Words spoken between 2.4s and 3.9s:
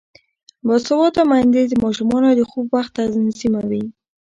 خوب وخت تنظیموي.